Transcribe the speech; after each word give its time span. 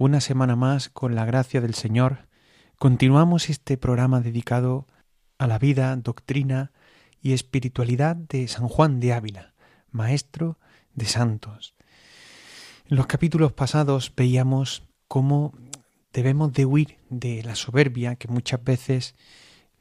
Una 0.00 0.22
semana 0.22 0.56
más, 0.56 0.88
con 0.88 1.14
la 1.14 1.26
gracia 1.26 1.60
del 1.60 1.74
Señor, 1.74 2.26
continuamos 2.78 3.50
este 3.50 3.76
programa 3.76 4.22
dedicado 4.22 4.86
a 5.36 5.46
la 5.46 5.58
vida, 5.58 5.94
doctrina 5.96 6.72
y 7.20 7.34
espiritualidad 7.34 8.16
de 8.16 8.48
San 8.48 8.66
Juan 8.66 8.98
de 8.98 9.12
Ávila, 9.12 9.52
maestro 9.90 10.58
de 10.94 11.04
santos. 11.04 11.74
En 12.88 12.96
los 12.96 13.08
capítulos 13.08 13.52
pasados 13.52 14.10
veíamos 14.16 14.84
cómo 15.06 15.52
debemos 16.14 16.54
de 16.54 16.64
huir 16.64 16.96
de 17.10 17.42
la 17.42 17.54
soberbia 17.54 18.16
que 18.16 18.28
muchas 18.28 18.64
veces 18.64 19.14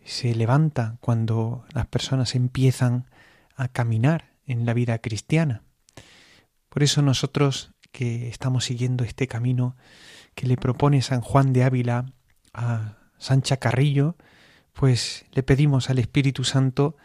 se 0.04 0.36
levanta 0.36 0.98
cuando 1.00 1.64
las 1.74 1.88
personas 1.88 2.36
empiezan 2.36 3.06
a 3.56 3.70
caminar 3.70 4.34
en 4.46 4.66
la 4.66 4.74
vida 4.74 4.98
cristiana 4.98 5.64
por 6.70 6.84
eso 6.84 7.02
nosotros 7.02 7.72
que 7.92 8.30
estamos 8.30 8.66
siguiendo 8.66 9.04
este 9.04 9.28
camino 9.28 9.76
que 10.36 10.48
le 10.48 10.58
propone 10.58 11.02
San 11.02 11.22
Juan 11.22 11.54
de 11.54 11.64
Ávila 11.64 12.14
a 12.54 12.98
Sancha 13.18 13.58
Carrillo, 13.58 14.16
pues 14.74 15.26
le 15.32 15.44
pedimos 15.44 15.90
al 15.90 16.00
Espíritu 16.00 16.44
Santo 16.44 16.96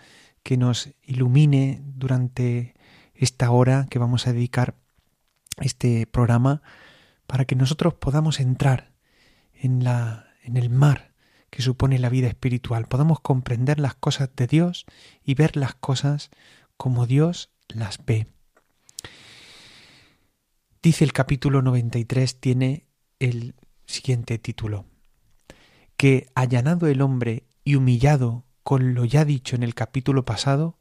que 0.43 0.57
nos 0.57 0.91
ilumine 1.03 1.83
durante 1.85 2.75
esta 3.15 3.51
hora 3.51 3.87
que 3.91 3.99
vamos 3.99 4.27
a 4.27 4.33
dedicar 4.33 4.75
este 5.61 6.07
programa 6.07 6.63
para 7.27 7.45
que 7.45 7.57
nosotros 7.57 7.95
podamos 7.95 8.41
entrar 8.41 8.93
en 9.55 9.83
la 9.85 10.27
en 10.45 10.57
el 10.57 10.71
mar 10.71 11.15
que 11.51 11.63
supone 11.63 11.99
la 11.99 12.09
vida 12.09 12.29
espiritual, 12.29 12.87
podamos 12.87 13.21
comprender 13.21 13.79
las 13.81 13.95
cosas 13.95 14.29
de 14.37 14.47
Dios 14.47 14.87
y 15.25 15.35
ver 15.35 15.57
las 15.57 15.75
cosas 15.75 16.31
como 16.77 17.07
Dios 17.07 17.51
las 17.69 18.05
ve. 18.05 18.27
Dice 20.85 21.03
el 21.03 21.15
capítulo 21.15 21.63
93, 21.63 22.41
tiene 22.41 22.85
el 23.19 23.55
siguiente 23.87 24.39
título, 24.39 24.85
que 25.97 26.27
allanado 26.35 26.89
el 26.89 27.01
hombre 27.01 27.47
y 27.65 27.77
humillado 27.77 28.45
con 28.63 28.93
lo 28.93 29.07
ya 29.07 29.25
dicho 29.25 29.57
en 29.57 29.63
el 29.63 29.75
capítulo 29.75 30.27
pasado, 30.27 30.77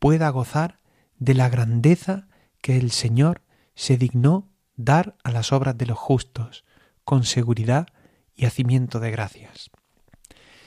pueda 0.00 0.28
gozar 0.30 0.80
de 1.20 1.34
la 1.34 1.48
grandeza 1.48 2.26
que 2.60 2.76
el 2.76 2.90
Señor 2.90 3.42
se 3.76 3.96
dignó 3.96 4.50
dar 4.74 5.16
a 5.22 5.30
las 5.30 5.52
obras 5.52 5.78
de 5.78 5.86
los 5.86 5.96
justos, 5.96 6.64
con 7.04 7.22
seguridad 7.22 7.86
y 8.34 8.46
hacimiento 8.46 8.98
de 8.98 9.12
gracias. 9.12 9.70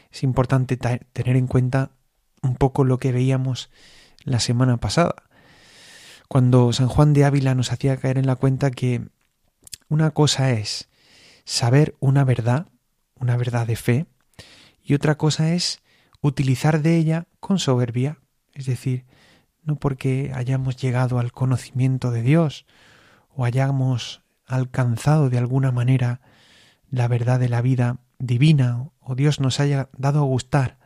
Es 0.09 0.23
importante 0.23 0.77
tener 0.77 1.35
en 1.35 1.47
cuenta 1.47 1.91
un 2.41 2.55
poco 2.55 2.85
lo 2.85 2.97
que 2.97 3.11
veíamos 3.11 3.71
la 4.23 4.39
semana 4.39 4.77
pasada, 4.77 5.28
cuando 6.29 6.71
San 6.73 6.87
Juan 6.87 7.13
de 7.13 7.25
Ávila 7.25 7.55
nos 7.55 7.71
hacía 7.71 7.97
caer 7.97 8.19
en 8.19 8.27
la 8.27 8.35
cuenta 8.35 8.69
que 8.69 9.09
una 9.89 10.11
cosa 10.11 10.51
es 10.51 10.87
saber 11.43 11.95
una 11.99 12.23
verdad, 12.23 12.67
una 13.15 13.35
verdad 13.35 13.65
de 13.65 13.75
fe, 13.75 14.05
y 14.83 14.93
otra 14.93 15.17
cosa 15.17 15.53
es 15.55 15.81
utilizar 16.21 16.83
de 16.83 16.97
ella 16.97 17.25
con 17.39 17.57
soberbia, 17.57 18.19
es 18.53 18.67
decir, 18.67 19.05
no 19.63 19.77
porque 19.77 20.31
hayamos 20.35 20.77
llegado 20.77 21.17
al 21.17 21.31
conocimiento 21.31 22.11
de 22.11 22.21
Dios 22.21 22.67
o 23.35 23.43
hayamos 23.43 24.21
alcanzado 24.45 25.31
de 25.31 25.39
alguna 25.39 25.71
manera 25.71 26.21
la 26.91 27.07
verdad 27.07 27.39
de 27.39 27.49
la 27.49 27.63
vida 27.63 28.01
divina 28.19 28.89
o 28.99 29.15
Dios 29.15 29.39
nos 29.39 29.59
haya 29.59 29.89
dado 29.97 30.19
a 30.19 30.25
gustar 30.25 30.77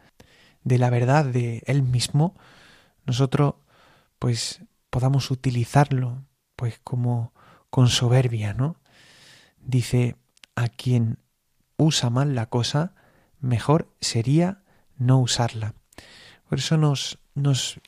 de 0.64 0.78
la 0.78 0.90
verdad 0.90 1.26
de 1.26 1.64
Él 1.66 1.84
mismo, 1.84 2.34
nosotros 3.06 3.56
pues 4.20 4.62
podamos 4.94 5.32
utilizarlo 5.32 6.24
pues 6.56 6.80
como 6.84 7.34
con 7.72 7.88
soberbia, 7.88 8.54
¿no? 8.54 8.76
Dice, 9.58 10.18
a 10.56 10.70
quien 10.70 11.18
usa 11.78 12.12
mal 12.12 12.36
la 12.36 12.46
cosa, 12.46 12.94
mejor 13.40 13.92
sería 14.02 14.62
no 14.96 15.20
usarla. 15.20 15.74
Por 16.48 16.60
eso 16.60 16.78
nos, 16.78 17.18
nos 17.34 17.80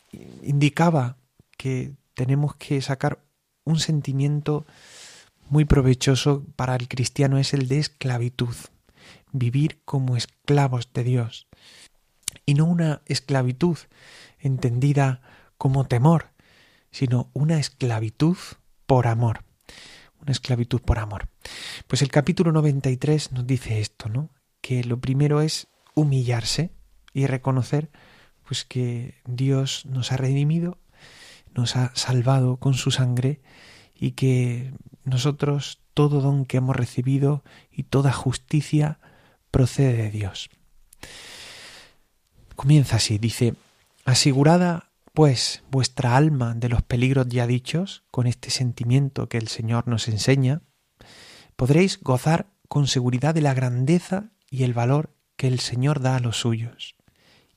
indicaba 0.42 1.18
que 1.60 1.94
tenemos 2.16 2.56
que 2.56 2.82
sacar 2.82 3.20
un 3.66 3.78
sentimiento 3.78 4.66
muy 5.48 5.64
provechoso 5.64 6.44
para 6.56 6.76
el 6.76 6.88
cristiano 6.88 7.38
es 7.38 7.54
el 7.54 7.68
de 7.68 7.78
esclavitud, 7.78 8.56
vivir 9.32 9.80
como 9.86 10.18
esclavos 10.18 10.90
de 10.92 11.04
Dios. 11.04 11.46
Y 12.48 12.56
no 12.56 12.66
una 12.66 13.04
esclavitud 13.06 13.78
entendida 14.40 15.22
como 15.60 15.86
temor, 15.86 16.34
sino 16.96 17.30
una 17.34 17.60
esclavitud 17.60 18.38
por 18.86 19.08
amor. 19.08 19.44
Una 20.22 20.32
esclavitud 20.32 20.80
por 20.80 20.98
amor. 20.98 21.28
Pues 21.88 22.02
el 22.02 22.08
capítulo 22.08 22.54
93 22.54 23.34
nos 23.34 23.46
dice 23.46 23.82
esto, 23.82 24.08
¿no? 24.08 24.30
Que 24.62 24.82
lo 24.86 25.02
primero 25.02 25.42
es 25.42 25.68
humillarse 25.94 26.72
y 27.12 27.26
reconocer 27.26 27.92
pues 28.48 28.64
que 28.64 29.16
Dios 29.26 29.86
nos 29.86 30.14
ha 30.14 30.18
redimido, 30.18 30.78
nos 31.54 31.76
ha 31.76 31.94
salvado 31.96 32.56
con 32.62 32.76
su 32.76 32.92
sangre 32.92 33.42
y 33.94 34.12
que 34.12 34.74
nosotros 35.04 35.82
todo 35.94 36.22
don 36.22 36.46
que 36.46 36.58
hemos 36.58 36.78
recibido 36.78 37.44
y 37.74 37.84
toda 37.84 38.14
justicia 38.14 39.00
procede 39.52 40.04
de 40.04 40.12
Dios. 40.12 40.50
Comienza 42.56 42.96
así, 42.96 43.18
dice, 43.18 43.54
asegurada 44.06 44.92
pues 45.16 45.64
vuestra 45.72 46.18
alma 46.18 46.54
de 46.56 46.68
los 46.68 46.84
peligros 46.84 47.28
ya 47.30 47.48
dichos, 47.48 48.04
con 48.12 48.28
este 48.28 48.50
sentimiento 48.50 49.30
que 49.30 49.38
el 49.38 49.48
Señor 49.48 49.88
nos 49.88 50.10
enseña, 50.10 50.62
podréis 51.56 52.02
gozar 52.02 52.52
con 52.68 52.86
seguridad 52.86 53.34
de 53.34 53.42
la 53.42 53.54
grandeza 53.54 54.32
y 54.52 54.64
el 54.64 54.74
valor 54.74 55.16
que 55.38 55.48
el 55.48 55.62
Señor 55.62 56.02
da 56.02 56.18
a 56.18 56.20
los 56.20 56.38
suyos, 56.38 56.98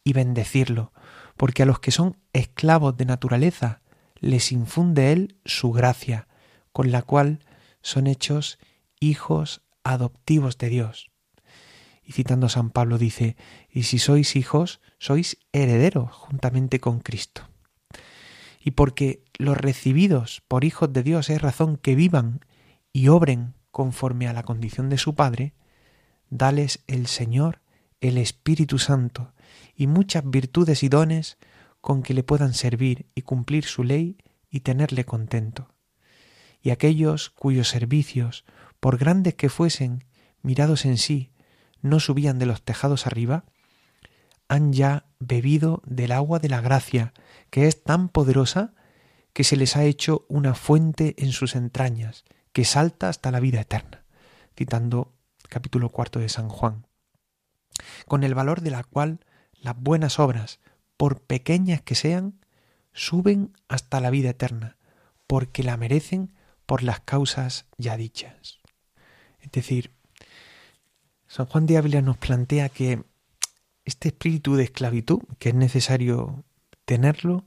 y 0.04 0.12
bendecirlo, 0.12 0.92
porque 1.36 1.64
a 1.64 1.66
los 1.66 1.80
que 1.80 1.90
son 1.90 2.16
esclavos 2.32 2.96
de 2.96 3.06
naturaleza 3.06 3.82
les 4.20 4.52
infunde 4.52 5.10
Él 5.12 5.36
su 5.44 5.72
gracia, 5.72 6.28
con 6.72 6.92
la 6.92 7.02
cual 7.02 7.40
son 7.82 8.06
hechos 8.06 8.60
hijos 9.00 9.62
adoptivos 9.82 10.58
de 10.58 10.68
Dios. 10.68 11.10
Y 12.08 12.12
citando 12.12 12.48
San 12.48 12.70
Pablo 12.70 12.96
dice, 12.96 13.36
y 13.70 13.82
si 13.82 13.98
sois 13.98 14.34
hijos, 14.34 14.80
sois 14.98 15.36
herederos 15.52 16.10
juntamente 16.10 16.80
con 16.80 17.00
Cristo. 17.00 17.42
Y 18.64 18.70
porque 18.70 19.22
los 19.36 19.58
recibidos 19.58 20.42
por 20.48 20.64
hijos 20.64 20.90
de 20.90 21.02
Dios 21.02 21.28
es 21.28 21.42
razón 21.42 21.76
que 21.76 21.94
vivan 21.94 22.40
y 22.94 23.08
obren 23.08 23.52
conforme 23.70 24.26
a 24.26 24.32
la 24.32 24.42
condición 24.42 24.88
de 24.88 24.96
su 24.96 25.14
Padre, 25.14 25.52
dales 26.30 26.82
el 26.86 27.08
Señor 27.08 27.60
el 28.00 28.16
Espíritu 28.16 28.78
Santo 28.78 29.34
y 29.74 29.86
muchas 29.86 30.28
virtudes 30.28 30.82
y 30.82 30.88
dones 30.88 31.36
con 31.80 32.02
que 32.02 32.14
le 32.14 32.22
puedan 32.22 32.54
servir 32.54 33.06
y 33.14 33.22
cumplir 33.22 33.64
su 33.64 33.84
ley 33.84 34.16
y 34.48 34.60
tenerle 34.60 35.04
contento. 35.04 35.74
Y 36.62 36.70
aquellos 36.70 37.28
cuyos 37.28 37.68
servicios, 37.68 38.46
por 38.80 38.96
grandes 38.96 39.34
que 39.34 39.50
fuesen, 39.50 40.04
mirados 40.42 40.86
en 40.86 40.96
sí, 40.96 41.32
no 41.82 42.00
subían 42.00 42.38
de 42.38 42.46
los 42.46 42.62
tejados 42.62 43.06
arriba, 43.06 43.44
han 44.48 44.72
ya 44.72 45.06
bebido 45.18 45.82
del 45.84 46.12
agua 46.12 46.38
de 46.38 46.48
la 46.48 46.60
gracia, 46.60 47.12
que 47.50 47.66
es 47.66 47.82
tan 47.82 48.08
poderosa 48.08 48.74
que 49.32 49.44
se 49.44 49.56
les 49.56 49.76
ha 49.76 49.84
hecho 49.84 50.24
una 50.28 50.54
fuente 50.54 51.14
en 51.18 51.32
sus 51.32 51.54
entrañas, 51.54 52.24
que 52.52 52.64
salta 52.64 53.08
hasta 53.08 53.30
la 53.30 53.40
vida 53.40 53.60
eterna, 53.60 54.04
citando 54.56 55.14
capítulo 55.48 55.90
cuarto 55.90 56.18
de 56.18 56.28
San 56.28 56.48
Juan, 56.48 56.86
con 58.06 58.24
el 58.24 58.34
valor 58.34 58.60
de 58.60 58.70
la 58.70 58.84
cual 58.84 59.20
las 59.52 59.76
buenas 59.78 60.18
obras, 60.18 60.60
por 60.96 61.20
pequeñas 61.20 61.82
que 61.82 61.94
sean, 61.94 62.40
suben 62.92 63.56
hasta 63.68 64.00
la 64.00 64.10
vida 64.10 64.30
eterna, 64.30 64.76
porque 65.26 65.62
la 65.62 65.76
merecen 65.76 66.34
por 66.66 66.82
las 66.82 67.00
causas 67.00 67.66
ya 67.76 67.96
dichas. 67.96 68.58
Es 69.40 69.52
decir, 69.52 69.92
San 71.28 71.44
Juan 71.44 71.66
de 71.66 71.76
Ávila 71.76 72.00
nos 72.00 72.16
plantea 72.16 72.70
que 72.70 73.04
este 73.84 74.08
espíritu 74.08 74.56
de 74.56 74.64
esclavitud, 74.64 75.20
que 75.38 75.50
es 75.50 75.54
necesario 75.54 76.44
tenerlo 76.86 77.44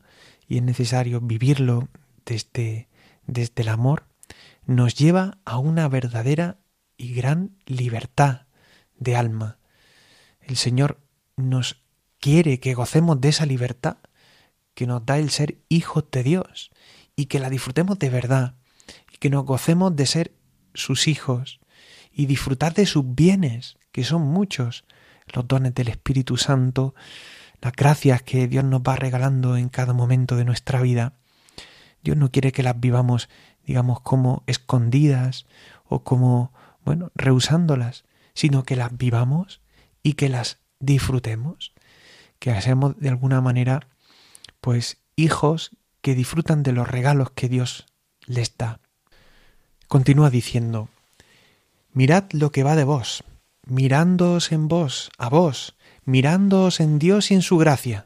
y 0.47 0.57
es 0.57 0.63
necesario 0.63 1.19
vivirlo 1.19 1.89
desde, 2.23 2.89
desde 3.25 3.63
el 3.63 3.69
amor, 3.69 4.05
nos 4.67 4.93
lleva 4.93 5.39
a 5.45 5.57
una 5.57 5.87
verdadera 5.87 6.59
y 6.95 7.15
gran 7.15 7.57
libertad 7.65 8.45
de 8.99 9.15
alma. 9.15 9.57
El 10.41 10.57
Señor 10.57 10.99
nos 11.35 11.81
quiere 12.19 12.59
que 12.59 12.75
gocemos 12.75 13.19
de 13.19 13.29
esa 13.29 13.47
libertad 13.47 13.97
que 14.75 14.85
nos 14.85 15.03
da 15.07 15.17
el 15.17 15.31
ser 15.31 15.57
hijos 15.69 16.05
de 16.11 16.21
Dios 16.21 16.69
y 17.15 17.25
que 17.25 17.39
la 17.39 17.49
disfrutemos 17.49 17.97
de 17.97 18.11
verdad 18.11 18.55
y 19.11 19.17
que 19.17 19.31
nos 19.31 19.43
gocemos 19.43 19.95
de 19.95 20.05
ser 20.05 20.35
sus 20.75 21.07
hijos 21.07 21.60
y 22.11 22.25
disfrutar 22.25 22.73
de 22.73 22.85
sus 22.85 23.03
bienes, 23.15 23.77
que 23.91 24.03
son 24.03 24.23
muchos, 24.23 24.85
los 25.33 25.47
dones 25.47 25.73
del 25.73 25.87
Espíritu 25.87 26.37
Santo, 26.37 26.93
las 27.61 27.73
gracias 27.73 28.23
que 28.23 28.47
Dios 28.47 28.63
nos 28.63 28.81
va 28.81 28.95
regalando 28.95 29.55
en 29.57 29.69
cada 29.69 29.93
momento 29.93 30.35
de 30.35 30.45
nuestra 30.45 30.81
vida. 30.81 31.13
Dios 32.03 32.17
no 32.17 32.31
quiere 32.31 32.51
que 32.51 32.63
las 32.63 32.79
vivamos, 32.79 33.29
digamos, 33.65 34.01
como 34.01 34.43
escondidas 34.47 35.45
o 35.85 36.03
como, 36.03 36.53
bueno, 36.83 37.11
rehusándolas, 37.15 38.05
sino 38.33 38.63
que 38.63 38.75
las 38.75 38.97
vivamos 38.97 39.61
y 40.03 40.13
que 40.13 40.29
las 40.29 40.59
disfrutemos, 40.79 41.73
que 42.39 42.51
hacemos 42.51 42.97
de 42.97 43.09
alguna 43.09 43.41
manera, 43.41 43.87
pues, 44.61 44.97
hijos 45.15 45.77
que 46.01 46.15
disfrutan 46.15 46.63
de 46.63 46.71
los 46.71 46.87
regalos 46.87 47.31
que 47.31 47.47
Dios 47.47 47.85
les 48.25 48.57
da. 48.57 48.79
Continúa 49.87 50.31
diciendo, 50.31 50.89
mirad 51.93 52.25
lo 52.31 52.51
que 52.51 52.63
va 52.63 52.75
de 52.75 52.83
vos, 52.83 53.23
mirándoos 53.65 54.51
en 54.51 54.67
vos, 54.67 55.11
a 55.17 55.29
vos, 55.29 55.75
mirándoos 56.05 56.79
en 56.79 56.99
Dios 56.99 57.31
y 57.31 57.35
en 57.35 57.41
su 57.41 57.57
gracia. 57.57 58.05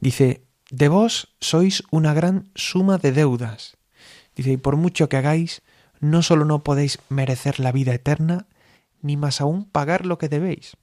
Dice, 0.00 0.44
de 0.70 0.88
vos 0.88 1.34
sois 1.40 1.82
una 1.90 2.14
gran 2.14 2.50
suma 2.54 2.98
de 2.98 3.12
deudas. 3.12 3.76
Dice, 4.34 4.52
y 4.52 4.56
por 4.56 4.76
mucho 4.76 5.08
que 5.08 5.16
hagáis, 5.16 5.62
no 6.00 6.22
solo 6.22 6.44
no 6.44 6.64
podéis 6.64 6.98
merecer 7.08 7.60
la 7.60 7.72
vida 7.72 7.94
eterna, 7.94 8.46
ni 9.00 9.16
más 9.16 9.40
aún 9.40 9.64
pagar 9.64 10.06
lo 10.06 10.18
que 10.18 10.28
debéis. 10.28 10.76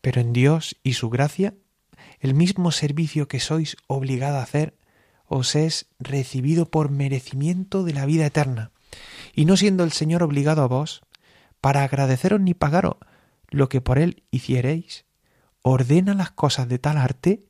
Pero 0.00 0.20
en 0.20 0.32
Dios 0.32 0.76
y 0.82 0.94
su 0.94 1.10
gracia, 1.10 1.54
el 2.20 2.34
mismo 2.34 2.72
servicio 2.72 3.28
que 3.28 3.40
sois 3.40 3.76
obligado 3.86 4.38
a 4.38 4.42
hacer, 4.42 4.76
os 5.26 5.54
es 5.54 5.86
recibido 5.98 6.70
por 6.70 6.90
merecimiento 6.90 7.84
de 7.84 7.92
la 7.92 8.06
vida 8.06 8.26
eterna. 8.26 8.72
Y 9.34 9.44
no 9.44 9.56
siendo 9.56 9.84
el 9.84 9.92
Señor 9.92 10.22
obligado 10.22 10.62
a 10.62 10.66
vos, 10.66 11.02
para 11.60 11.82
agradeceros 11.82 12.40
ni 12.40 12.54
pagaros 12.54 12.96
lo 13.50 13.68
que 13.68 13.80
por 13.80 13.98
él 13.98 14.24
hiciereis, 14.30 15.06
ordena 15.62 16.14
las 16.14 16.30
cosas 16.30 16.68
de 16.68 16.78
tal 16.78 16.98
arte 16.98 17.44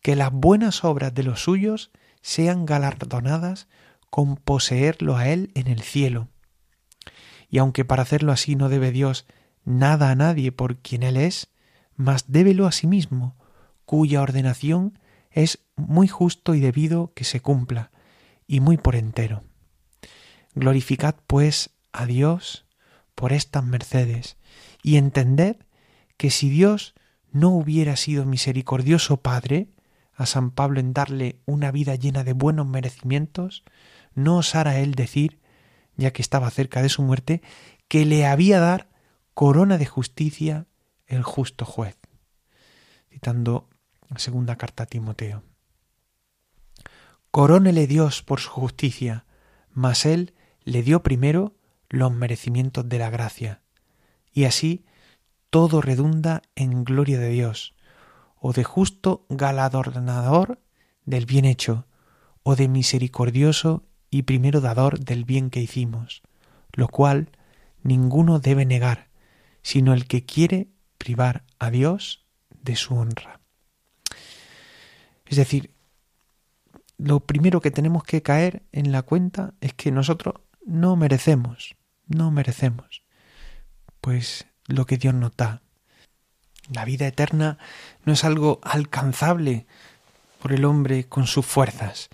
que 0.00 0.16
las 0.16 0.32
buenas 0.32 0.84
obras 0.84 1.14
de 1.14 1.22
los 1.22 1.42
suyos 1.42 1.90
sean 2.20 2.66
galardonadas 2.66 3.68
con 4.10 4.36
poseerlo 4.36 5.16
a 5.16 5.28
él 5.28 5.50
en 5.54 5.68
el 5.68 5.82
cielo. 5.82 6.28
Y 7.48 7.58
aunque 7.58 7.84
para 7.84 8.02
hacerlo 8.02 8.32
así 8.32 8.56
no 8.56 8.68
debe 8.68 8.90
Dios 8.92 9.26
nada 9.64 10.10
a 10.10 10.14
nadie 10.14 10.52
por 10.52 10.78
quien 10.78 11.02
él 11.02 11.16
es, 11.16 11.48
mas 11.96 12.30
débelo 12.30 12.66
a 12.66 12.72
sí 12.72 12.86
mismo, 12.86 13.36
cuya 13.84 14.22
ordenación 14.22 14.98
es 15.30 15.60
muy 15.76 16.08
justo 16.08 16.54
y 16.54 16.60
debido 16.60 17.12
que 17.14 17.24
se 17.24 17.40
cumpla, 17.40 17.90
y 18.46 18.60
muy 18.60 18.76
por 18.76 18.96
entero. 18.96 19.44
Glorificad 20.54 21.14
pues 21.26 21.70
a 21.92 22.06
Dios 22.06 22.66
por 23.14 23.32
estas 23.32 23.64
mercedes, 23.64 24.36
y 24.82 24.96
entended 24.96 25.56
que 26.16 26.30
si 26.30 26.48
Dios 26.50 26.94
no 27.30 27.50
hubiera 27.50 27.96
sido 27.96 28.24
misericordioso 28.24 29.18
Padre 29.18 29.68
a 30.14 30.26
San 30.26 30.50
Pablo 30.50 30.80
en 30.80 30.92
darle 30.92 31.40
una 31.46 31.70
vida 31.70 31.94
llena 31.94 32.24
de 32.24 32.32
buenos 32.32 32.66
merecimientos, 32.66 33.64
no 34.14 34.38
osara 34.38 34.78
él 34.78 34.94
decir, 34.94 35.40
ya 35.96 36.12
que 36.12 36.22
estaba 36.22 36.50
cerca 36.50 36.82
de 36.82 36.88
su 36.88 37.02
muerte, 37.02 37.42
que 37.88 38.04
le 38.04 38.26
había 38.26 38.60
dar 38.60 38.88
corona 39.34 39.78
de 39.78 39.86
justicia 39.86 40.66
el 41.06 41.22
justo 41.22 41.64
juez. 41.64 41.98
Citando 43.10 43.68
la 44.08 44.18
segunda 44.18 44.56
carta 44.56 44.84
a 44.84 44.86
Timoteo. 44.86 45.42
Corónele 47.30 47.86
Dios 47.86 48.22
por 48.22 48.40
su 48.40 48.50
justicia, 48.50 49.24
mas 49.70 50.04
él 50.04 50.34
le 50.64 50.82
dio 50.82 51.02
primero 51.02 51.54
los 51.88 52.12
merecimientos 52.12 52.88
de 52.88 52.98
la 52.98 53.10
gracia, 53.10 53.62
y 54.32 54.44
así 54.44 54.84
todo 55.50 55.80
redunda 55.82 56.42
en 56.56 56.84
gloria 56.84 57.18
de 57.18 57.28
Dios, 57.28 57.74
o 58.36 58.52
de 58.52 58.64
justo 58.64 59.26
galardonador 59.28 60.60
del 61.04 61.26
bien 61.26 61.44
hecho, 61.44 61.86
o 62.42 62.56
de 62.56 62.68
misericordioso 62.68 63.84
y 64.10 64.22
primero 64.22 64.60
dador 64.60 64.98
del 64.98 65.24
bien 65.24 65.50
que 65.50 65.60
hicimos, 65.60 66.22
lo 66.72 66.88
cual 66.88 67.30
ninguno 67.82 68.38
debe 68.38 68.64
negar, 68.64 69.08
sino 69.62 69.92
el 69.92 70.06
que 70.06 70.24
quiere 70.24 70.68
privar 70.98 71.44
a 71.58 71.70
Dios 71.70 72.24
de 72.62 72.76
su 72.76 72.94
honra. 72.94 73.40
Es 75.26 75.36
decir, 75.36 75.72
lo 76.98 77.20
primero 77.20 77.60
que 77.60 77.70
tenemos 77.70 78.04
que 78.04 78.22
caer 78.22 78.62
en 78.72 78.92
la 78.92 79.02
cuenta 79.02 79.54
es 79.60 79.74
que 79.74 79.90
nosotros 79.90 80.34
no 80.66 80.96
merecemos, 80.96 81.76
no 82.06 82.30
merecemos. 82.30 83.02
Pues 84.00 84.46
lo 84.66 84.86
que 84.86 84.98
Dios 84.98 85.14
nos 85.14 85.36
da. 85.36 85.62
La 86.72 86.84
vida 86.84 87.06
eterna 87.06 87.58
no 88.04 88.12
es 88.12 88.24
algo 88.24 88.60
alcanzable 88.62 89.66
por 90.40 90.52
el 90.52 90.64
hombre 90.64 91.04
con 91.04 91.26
sus 91.26 91.46
fuerzas. 91.46 92.08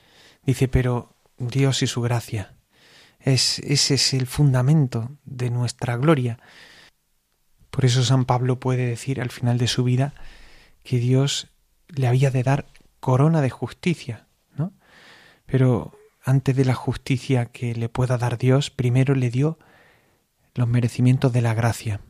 Dice, 0.44 0.68
pero 0.68 1.14
Dios 1.38 1.82
y 1.82 1.86
su 1.86 2.00
gracia. 2.00 2.54
Es, 3.20 3.58
ese 3.60 3.94
es 3.94 4.14
el 4.14 4.26
fundamento 4.26 5.10
de 5.24 5.50
nuestra 5.50 5.96
gloria. 5.96 6.38
Por 7.70 7.84
eso 7.84 8.02
San 8.02 8.24
Pablo 8.24 8.58
puede 8.58 8.86
decir 8.86 9.20
al 9.20 9.30
final 9.30 9.58
de 9.58 9.68
su 9.68 9.84
vida 9.84 10.14
que 10.82 10.98
Dios 10.98 11.48
le 11.88 12.06
había 12.06 12.30
de 12.30 12.42
dar 12.42 12.66
corona 13.00 13.40
de 13.40 13.50
justicia, 13.50 14.26
¿no? 14.56 14.72
Pero 15.46 15.97
antes 16.28 16.54
de 16.54 16.66
la 16.66 16.74
justicia 16.74 17.46
que 17.46 17.74
le 17.74 17.88
pueda 17.88 18.18
dar 18.18 18.36
Dios, 18.36 18.68
primero 18.68 19.14
le 19.14 19.30
dio 19.30 19.58
los 20.54 20.68
merecimientos 20.68 21.32
de 21.32 21.40
la 21.40 21.54
gracia. 21.54 22.02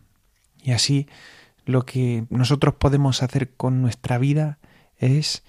Y 0.61 0.73
así 0.73 1.07
lo 1.65 1.85
que 1.85 2.25
nosotros 2.29 2.75
podemos 2.75 3.23
hacer 3.23 3.55
con 3.55 3.81
nuestra 3.81 4.19
vida 4.19 4.59
es 4.97 5.45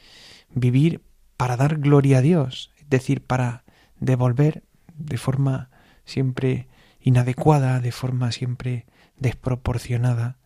vivir 0.53 1.01
para 1.35 1.57
dar 1.57 1.79
gloria 1.79 2.19
a 2.19 2.21
Dios, 2.21 2.71
es 2.77 2.87
decir, 2.91 3.25
para 3.25 3.63
devolver 3.99 4.63
de 4.93 5.17
forma 5.17 5.71
siempre 6.05 6.67
inadecuada, 7.01 7.79
de 7.79 7.91
forma 7.91 8.31
siempre 8.31 8.85
desproporcionada 9.17 10.37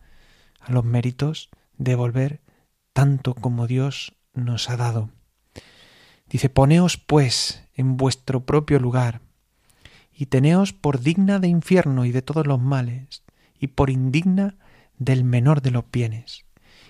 a 0.60 0.72
los 0.72 0.86
méritos, 0.86 1.50
devolver 1.76 2.40
tanto 2.94 3.34
como 3.34 3.66
Dios 3.66 4.16
nos 4.32 4.70
ha 4.70 4.78
dado. 4.78 5.10
Dice, 6.26 6.48
poneos 6.48 6.96
pues 6.96 7.63
en 7.74 7.96
vuestro 7.96 8.44
propio 8.44 8.78
lugar, 8.78 9.20
y 10.12 10.26
teneos 10.26 10.72
por 10.72 11.00
digna 11.00 11.38
de 11.38 11.48
infierno 11.48 12.04
y 12.04 12.12
de 12.12 12.22
todos 12.22 12.46
los 12.46 12.60
males, 12.60 13.22
y 13.58 13.68
por 13.68 13.90
indigna 13.90 14.56
del 14.98 15.24
menor 15.24 15.60
de 15.62 15.70
los 15.70 15.84
bienes, 15.90 16.44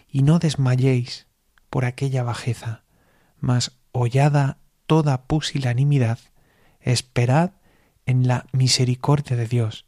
y 0.08 0.22
no 0.22 0.38
desmayéis 0.38 1.26
por 1.70 1.84
aquella 1.84 2.22
bajeza, 2.22 2.84
mas 3.40 3.78
hollada 3.92 4.58
toda 4.86 5.22
pusilanimidad, 5.22 6.18
esperad 6.80 7.52
en 8.06 8.28
la 8.28 8.46
misericordia 8.52 9.36
de 9.36 9.46
Dios, 9.46 9.86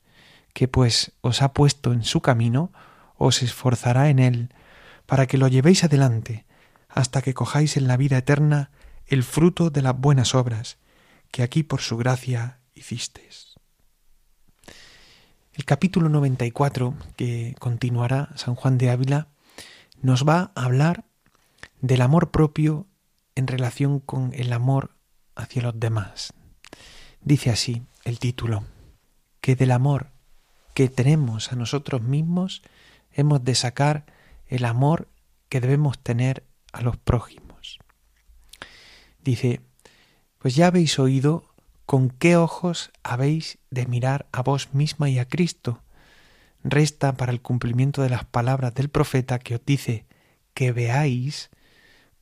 que 0.53 0.69
pues 0.69 1.13
os 1.21 1.43
ha 1.43 1.53
puesto 1.53 1.93
en 1.93 2.03
su 2.03 2.23
camino, 2.23 2.73
os 3.19 3.43
esforzará 3.43 4.09
en 4.09 4.19
él, 4.19 4.55
para 5.05 5.27
que 5.27 5.39
lo 5.39 5.49
llevéis 5.49 5.85
adelante, 5.85 6.47
hasta 6.89 7.21
que 7.21 7.35
cojáis 7.35 7.77
en 7.77 7.87
la 7.87 7.97
vida 7.97 8.19
eterna 8.19 8.71
el 9.07 9.23
fruto 9.23 9.71
de 9.71 9.83
las 9.83 9.99
buenas 9.99 10.35
obras, 10.35 10.79
que 11.37 11.43
aquí 11.43 11.63
por 11.63 11.83
su 11.83 11.99
gracia 11.99 12.61
hicisteis. 12.75 13.57
El 15.53 15.67
capítulo 15.67 16.09
94, 16.09 16.95
que 17.15 17.55
continuará 17.59 18.31
San 18.37 18.55
Juan 18.55 18.79
de 18.79 18.89
Ávila, 18.89 19.29
nos 20.01 20.27
va 20.27 20.53
a 20.55 20.65
hablar 20.65 21.05
del 21.83 22.01
amor 22.01 22.31
propio 22.31 22.87
en 23.35 23.49
relación 23.49 24.01
con 24.01 24.33
el 24.33 24.51
amor 24.51 24.97
hacia 25.35 25.61
los 25.61 25.79
demás. 25.79 26.33
Dice 27.21 27.51
así 27.51 27.83
el 28.05 28.19
título, 28.19 28.65
que 29.43 29.57
del 29.57 29.73
amor 29.73 30.13
que 30.73 30.89
tenemos 30.89 31.53
a 31.53 31.57
nosotros 31.57 32.01
mismos 32.01 32.63
hemos 33.13 33.45
de 33.45 33.57
sacar 33.57 34.07
el 34.47 34.65
amor 34.65 35.07
que 35.51 35.61
debemos 35.61 35.99
tener 35.99 36.47
a 36.73 36.81
los 36.81 36.97
prójimos. 36.97 37.79
Dice, 39.23 39.61
pues 40.39 40.55
ya 40.55 40.69
habéis 40.69 40.99
oído 40.99 41.45
¿Con 41.87 42.11
qué 42.11 42.37
ojos 42.37 42.91
habéis 43.05 43.59
de 43.71 43.87
mirar 43.87 44.27
a 44.33 44.43
vos 44.43 44.75
misma 44.75 45.09
y 45.09 45.21
a 45.21 45.29
Cristo? 45.29 45.85
Resta 46.65 47.17
para 47.17 47.31
el 47.31 47.41
cumplimiento 47.41 48.03
de 48.03 48.11
las 48.11 48.25
palabras 48.25 48.75
del 48.75 48.89
profeta 48.89 49.39
que 49.39 49.55
os 49.55 49.65
dice 49.65 50.05
que 50.53 50.73
veáis 50.73 51.49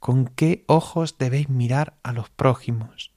con 0.01 0.27
qué 0.27 0.65
ojos 0.67 1.17
debéis 1.17 1.49
mirar 1.49 1.95
a 2.03 2.13
los 2.13 2.29
prójimos, 2.29 3.11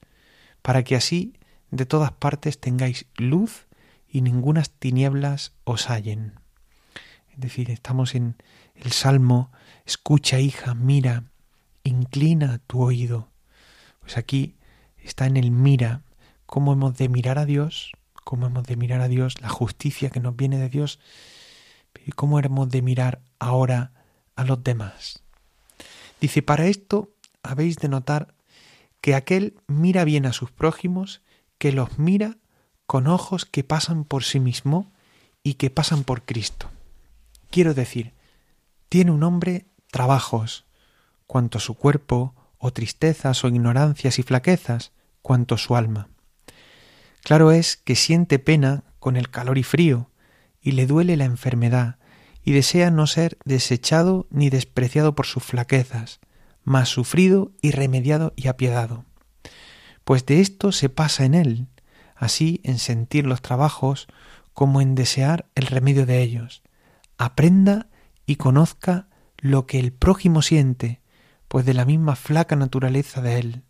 para 0.62 0.84
que 0.84 0.96
así 0.96 1.34
de 1.70 1.84
todas 1.84 2.12
partes 2.12 2.58
tengáis 2.58 3.04
luz 3.18 3.66
y 4.08 4.22
ningunas 4.22 4.70
tinieblas 4.70 5.52
os 5.64 5.90
hallen. 5.90 6.40
Es 7.30 7.40
decir, 7.40 7.70
estamos 7.70 8.14
en 8.14 8.36
el 8.74 8.92
Salmo, 8.92 9.52
escucha 9.84 10.40
hija, 10.40 10.72
mira, 10.72 11.24
inclina 11.84 12.56
tu 12.66 12.80
oído. 12.80 13.28
Pues 14.00 14.16
aquí 14.16 14.57
está 15.08 15.26
en 15.26 15.36
el 15.36 15.50
mira, 15.50 16.02
cómo 16.46 16.72
hemos 16.72 16.96
de 16.96 17.08
mirar 17.08 17.38
a 17.38 17.44
Dios, 17.44 17.92
cómo 18.24 18.46
hemos 18.46 18.64
de 18.64 18.76
mirar 18.76 19.00
a 19.00 19.08
Dios, 19.08 19.40
la 19.40 19.48
justicia 19.48 20.10
que 20.10 20.20
nos 20.20 20.36
viene 20.36 20.58
de 20.58 20.68
Dios, 20.68 20.98
y 22.04 22.12
cómo 22.12 22.38
hemos 22.38 22.68
de 22.68 22.82
mirar 22.82 23.20
ahora 23.38 23.92
a 24.36 24.44
los 24.44 24.62
demás. 24.62 25.22
Dice, 26.20 26.42
para 26.42 26.66
esto 26.66 27.10
habéis 27.42 27.76
de 27.78 27.88
notar 27.88 28.34
que 29.00 29.14
aquel 29.14 29.58
mira 29.66 30.04
bien 30.04 30.26
a 30.26 30.32
sus 30.32 30.50
prójimos, 30.50 31.22
que 31.58 31.72
los 31.72 31.98
mira 31.98 32.36
con 32.86 33.06
ojos 33.06 33.44
que 33.44 33.64
pasan 33.64 34.04
por 34.04 34.24
sí 34.24 34.40
mismo 34.40 34.90
y 35.42 35.54
que 35.54 35.70
pasan 35.70 36.04
por 36.04 36.22
Cristo. 36.22 36.70
Quiero 37.50 37.74
decir, 37.74 38.12
tiene 38.88 39.10
un 39.10 39.22
hombre 39.22 39.66
trabajos, 39.90 40.64
cuanto 41.26 41.60
su 41.60 41.74
cuerpo, 41.74 42.34
o 42.58 42.72
tristezas, 42.72 43.44
o 43.44 43.48
ignorancias 43.48 44.18
y 44.18 44.22
flaquezas, 44.22 44.92
cuanto 45.22 45.56
su 45.58 45.76
alma. 45.76 46.08
Claro 47.22 47.52
es 47.52 47.76
que 47.76 47.94
siente 47.94 48.38
pena 48.38 48.84
con 48.98 49.16
el 49.16 49.30
calor 49.30 49.58
y 49.58 49.62
frío, 49.62 50.10
y 50.60 50.72
le 50.72 50.86
duele 50.86 51.16
la 51.16 51.24
enfermedad, 51.24 51.98
y 52.42 52.52
desea 52.52 52.90
no 52.90 53.06
ser 53.06 53.38
desechado 53.44 54.26
ni 54.30 54.50
despreciado 54.50 55.14
por 55.14 55.26
sus 55.26 55.42
flaquezas, 55.42 56.20
mas 56.64 56.88
sufrido 56.88 57.52
y 57.60 57.72
remediado 57.72 58.32
y 58.36 58.48
apiadado. 58.48 59.04
Pues 60.04 60.24
de 60.24 60.40
esto 60.40 60.72
se 60.72 60.88
pasa 60.88 61.24
en 61.24 61.34
él, 61.34 61.68
así 62.16 62.60
en 62.64 62.78
sentir 62.78 63.26
los 63.26 63.42
trabajos 63.42 64.08
como 64.54 64.80
en 64.80 64.94
desear 64.94 65.48
el 65.54 65.66
remedio 65.66 66.06
de 66.06 66.22
ellos. 66.22 66.62
Aprenda 67.18 67.88
y 68.26 68.36
conozca 68.36 69.08
lo 69.36 69.66
que 69.66 69.78
el 69.78 69.92
prójimo 69.92 70.42
siente, 70.42 71.00
pues 71.48 71.64
de 71.64 71.74
la 71.74 71.84
misma 71.84 72.16
flaca 72.16 72.56
naturaleza 72.56 73.20
de 73.20 73.38
él, 73.38 73.62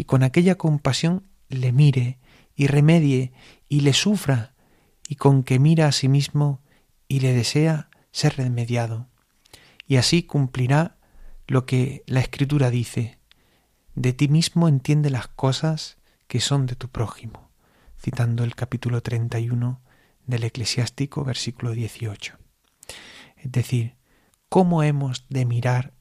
y 0.00 0.04
con 0.04 0.22
aquella 0.22 0.54
compasión 0.54 1.28
le 1.50 1.72
mire 1.72 2.18
y 2.54 2.68
remedie 2.68 3.34
y 3.68 3.80
le 3.80 3.92
sufra, 3.92 4.54
y 5.06 5.16
con 5.16 5.42
que 5.42 5.58
mira 5.58 5.88
a 5.88 5.92
sí 5.92 6.08
mismo 6.08 6.62
y 7.06 7.20
le 7.20 7.34
desea 7.34 7.90
ser 8.10 8.38
remediado. 8.38 9.10
Y 9.86 9.96
así 9.96 10.22
cumplirá 10.22 10.96
lo 11.46 11.66
que 11.66 12.02
la 12.06 12.20
Escritura 12.20 12.70
dice, 12.70 13.18
de 13.94 14.14
ti 14.14 14.28
mismo 14.28 14.68
entiende 14.68 15.10
las 15.10 15.28
cosas 15.28 15.98
que 16.28 16.40
son 16.40 16.64
de 16.64 16.76
tu 16.76 16.88
prójimo, 16.88 17.50
citando 17.98 18.42
el 18.42 18.54
capítulo 18.54 19.02
31 19.02 19.82
del 20.24 20.44
Eclesiástico, 20.44 21.24
versículo 21.24 21.72
18. 21.72 22.38
Es 23.36 23.52
decir, 23.52 23.96
¿cómo 24.48 24.82
hemos 24.82 25.26
de 25.28 25.44
mirar 25.44 25.92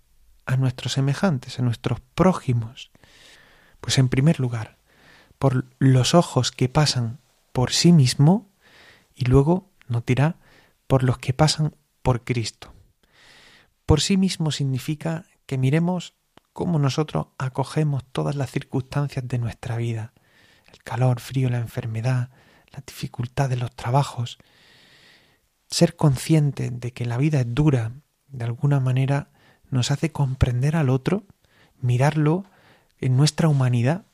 a 0.46 0.56
nuestros 0.56 0.94
semejantes, 0.94 1.60
a 1.60 1.64
nuestros 1.64 2.00
prójimos? 2.00 2.92
Pues 3.82 3.98
en 3.98 4.10
primer 4.10 4.40
lugar, 4.40 4.78
por 5.38 5.66
los 5.80 6.14
ojos 6.14 6.52
que 6.52 6.70
pasan 6.70 7.20
por 7.54 7.72
sí 7.72 7.92
mismo 7.92 8.50
y 9.16 9.26
luego, 9.26 9.70
no 9.88 10.02
dirá, 10.02 10.38
por 10.88 11.04
los 11.04 11.18
que 11.18 11.34
pasan 11.34 11.76
por 12.02 12.24
Cristo. 12.24 12.74
Por 13.86 14.02
sí 14.02 14.18
mismo 14.18 14.52
significa 14.52 15.26
que 15.46 15.58
miremos 15.58 16.14
cómo 16.54 16.78
nosotros 16.80 17.28
acogemos 17.38 18.04
todas 18.12 18.36
las 18.36 18.52
circunstancias 18.52 19.28
de 19.28 19.40
nuestra 19.40 19.78
vida, 19.78 20.14
el 20.72 20.84
calor, 20.84 21.20
frío, 21.20 21.50
la 21.50 21.58
enfermedad, 21.58 22.30
la 22.72 22.84
dificultad 22.86 23.50
de 23.50 23.58
los 23.58 23.76
trabajos, 23.76 24.38
ser 25.68 25.96
consciente 25.96 26.70
de 26.70 26.92
que 26.92 27.06
la 27.06 27.18
vida 27.18 27.40
es 27.40 27.54
dura, 27.54 27.94
de 28.28 28.46
alguna 28.46 28.80
manera 28.80 29.30
nos 29.70 29.92
hace 29.92 30.12
comprender 30.12 30.76
al 30.76 30.90
otro, 30.90 31.24
mirarlo 31.80 32.46
en 33.00 33.18
nuestra 33.18 33.48
humanidad, 33.48 34.06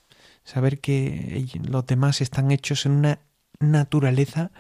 saber 0.44 0.80
que 0.80 1.48
los 1.64 1.86
demás 1.86 2.22
están 2.22 2.52
hechos 2.52 2.86
en 2.86 2.94
una 2.94 3.20
naturaleza 3.60 4.52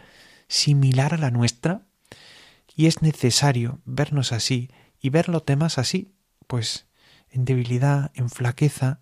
similar 0.47 1.13
a 1.13 1.17
la 1.17 1.31
nuestra, 1.31 1.83
y 2.75 2.87
es 2.87 3.01
necesario 3.01 3.79
vernos 3.85 4.31
así 4.31 4.69
y 4.99 5.09
ver 5.09 5.29
los 5.29 5.45
demás 5.45 5.77
así, 5.77 6.13
pues 6.47 6.87
en 7.29 7.45
debilidad, 7.45 8.11
en 8.15 8.29
flaqueza, 8.29 8.99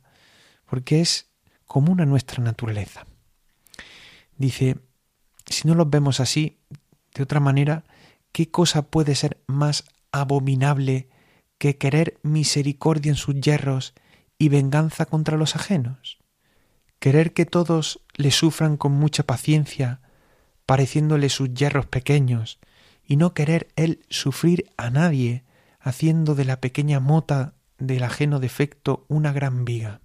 porque 0.66 1.02
es 1.02 1.30
común 1.66 2.02
a 2.02 2.06
nuestra 2.06 2.44
naturaleza. 2.44 3.06
Dice, 4.38 4.78
si 5.46 5.68
no 5.68 5.76
los 5.76 5.90
vemos 5.90 6.20
así, 6.20 6.60
de 7.14 7.24
otra 7.24 7.40
manera, 7.40 7.84
¿qué 8.32 8.50
cosa 8.50 8.84
puede 8.84 9.16
ser 9.16 9.42
más 9.48 9.86
abominable 10.12 11.10
que 11.58 11.78
querer 11.78 12.20
misericordia 12.24 13.12
en 13.12 13.16
sus 13.16 13.40
yerros 13.40 13.94
y 14.44 14.50
venganza 14.50 15.06
contra 15.06 15.38
los 15.38 15.56
ajenos? 15.56 16.18
Querer 17.00 17.32
que 17.32 17.46
todos 17.46 18.02
le 18.16 18.30
sufran 18.30 18.76
con 18.76 18.92
mucha 18.92 19.24
paciencia, 19.24 20.02
pareciéndole 20.66 21.30
sus 21.30 21.54
yerros 21.54 21.86
pequeños, 21.86 22.60
y 23.08 23.16
no 23.16 23.34
querer 23.34 23.70
él 23.78 24.06
sufrir 24.10 24.70
a 24.76 24.90
nadie, 24.90 25.46
haciendo 25.80 26.36
de 26.36 26.44
la 26.44 26.60
pequeña 26.60 27.00
mota 27.00 27.54
del 27.78 28.04
ajeno 28.04 28.42
defecto 28.42 29.06
una 29.08 29.32
gran 29.32 29.64
viga. 29.64 30.02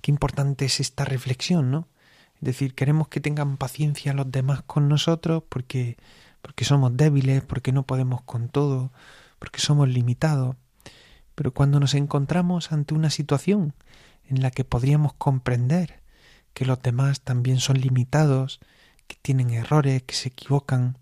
Qué 0.00 0.10
importante 0.10 0.64
es 0.64 0.80
esta 0.80 1.04
reflexión, 1.04 1.70
¿no? 1.70 1.88
Es 2.34 2.42
decir, 2.42 2.74
queremos 2.74 3.06
que 3.06 3.20
tengan 3.20 3.56
paciencia 3.56 4.14
los 4.14 4.32
demás 4.32 4.62
con 4.62 4.88
nosotros 4.88 5.44
porque, 5.48 5.96
porque 6.42 6.64
somos 6.64 6.96
débiles, 6.96 7.44
porque 7.44 7.70
no 7.70 7.84
podemos 7.84 8.22
con 8.22 8.48
todo, 8.48 8.92
porque 9.38 9.60
somos 9.60 9.88
limitados. 9.88 10.56
Pero 11.34 11.52
cuando 11.52 11.80
nos 11.80 11.94
encontramos 11.94 12.72
ante 12.72 12.94
una 12.94 13.10
situación 13.10 13.74
en 14.24 14.42
la 14.42 14.50
que 14.50 14.64
podríamos 14.64 15.12
comprender 15.14 16.00
que 16.52 16.64
los 16.64 16.80
demás 16.80 17.20
también 17.20 17.58
son 17.58 17.80
limitados, 17.80 18.60
que 19.06 19.16
tienen 19.20 19.50
errores, 19.50 20.02
que 20.04 20.14
se 20.14 20.28
equivocan, 20.28 20.98